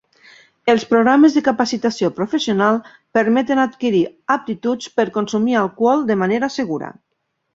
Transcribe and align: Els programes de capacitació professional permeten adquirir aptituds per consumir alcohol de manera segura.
Els 0.71 0.85
programes 0.93 1.35
de 1.39 1.43
capacitació 1.47 2.09
professional 2.19 2.79
permeten 3.19 3.61
adquirir 3.65 4.01
aptituds 4.39 4.89
per 5.01 5.07
consumir 5.21 5.57
alcohol 5.65 6.05
de 6.11 6.17
manera 6.25 6.53
segura. 6.57 6.91